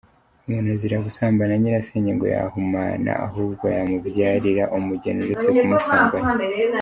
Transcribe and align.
Umuntu 0.47 0.67
azira 0.75 0.97
gusambana 1.07 1.51
na 1.55 1.59
Nyirasenge 1.61 2.11
ngo 2.15 2.25
yahumana, 2.35 3.11
ahubwo 3.27 3.65
yamubyarira 3.75 4.63
umugeni 4.77 5.19
uretse 5.23 5.47
kumusambanya. 5.57 6.31